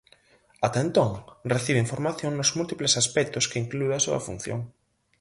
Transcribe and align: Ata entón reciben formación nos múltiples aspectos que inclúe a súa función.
Ata 0.67 0.79
entón 0.85 1.11
reciben 1.53 1.89
formación 1.93 2.31
nos 2.35 2.53
múltiples 2.57 2.93
aspectos 3.01 3.47
que 3.49 3.61
inclúe 3.63 3.91
a 3.95 4.03
súa 4.05 4.19
función. 4.27 4.59